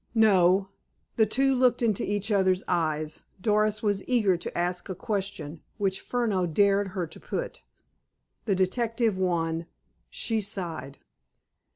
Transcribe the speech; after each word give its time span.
"No." 0.15 0.69
The 1.15 1.27
two 1.27 1.53
looked 1.53 1.83
into 1.83 2.01
each 2.01 2.31
other's 2.31 2.63
eyes. 2.67 3.21
Doris 3.39 3.83
was 3.83 4.03
eager 4.07 4.35
to 4.35 4.57
ask 4.57 4.89
a 4.89 4.95
question, 4.95 5.61
which 5.77 6.01
Furneaux 6.01 6.47
dared 6.47 6.87
her 6.97 7.05
to 7.05 7.19
put. 7.19 7.61
The 8.45 8.55
detective 8.55 9.19
won. 9.19 9.67
She 10.09 10.41
sighed. 10.41 10.97